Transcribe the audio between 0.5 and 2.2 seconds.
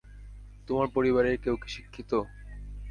তোমার পরিবারের কেউ কী শিক্ষিত?